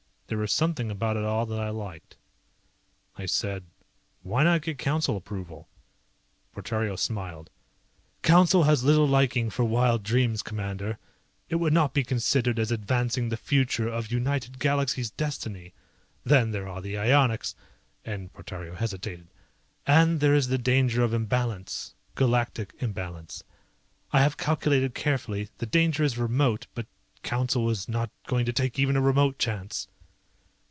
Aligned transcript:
There 0.27 0.37
was 0.37 0.53
something 0.53 0.89
about 0.89 1.17
it 1.17 1.25
all 1.25 1.45
that 1.47 1.59
I 1.59 1.71
liked. 1.71 2.15
I 3.17 3.25
said, 3.25 3.65
"Why 4.23 4.45
not 4.45 4.61
get 4.61 4.77
Council 4.77 5.17
approval?" 5.17 5.67
Portario 6.55 6.97
smiled. 6.97 7.49
"Council 8.21 8.63
has 8.63 8.81
little 8.81 9.05
liking 9.05 9.49
for 9.49 9.65
wild 9.65 10.03
dreams, 10.03 10.41
Commander. 10.41 10.97
It 11.49 11.55
would 11.57 11.73
not 11.73 11.93
be 11.93 12.05
considered 12.05 12.59
as 12.59 12.71
advancing 12.71 13.27
the 13.27 13.35
future 13.35 13.89
of 13.89 14.09
United 14.09 14.57
Galaxies' 14.57 15.11
destiny. 15.11 15.73
Then 16.23 16.51
there 16.51 16.65
are 16.65 16.81
the 16.81 16.95
ionics." 16.97 17.53
And 18.05 18.31
Portario 18.31 18.73
hesitated. 18.73 19.27
"And 19.85 20.21
there 20.21 20.33
is 20.33 20.47
the 20.47 20.57
danger 20.57 21.03
of 21.03 21.13
imbalance, 21.13 21.93
Galactic 22.15 22.73
imbalance. 22.79 23.43
I 24.13 24.21
have 24.21 24.37
calculated 24.37 24.95
carefully, 24.95 25.49
the 25.57 25.65
danger 25.65 26.05
is 26.05 26.17
remote, 26.17 26.67
but 26.73 26.87
Council 27.21 27.69
is 27.69 27.89
not 27.89 28.09
going 28.27 28.45
to 28.45 28.53
take 28.53 28.79
even 28.79 28.95
a 28.95 29.01
remote 29.01 29.37
chance." 29.37 29.89